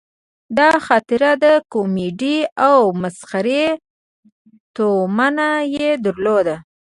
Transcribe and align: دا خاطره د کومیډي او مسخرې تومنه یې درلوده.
دا 0.57 0.71
خاطره 0.87 1.29
د 1.43 1.45
کومیډي 1.73 2.37
او 2.67 2.77
مسخرې 3.01 3.65
تومنه 4.75 5.49
یې 5.75 5.89
درلوده. 6.05 6.55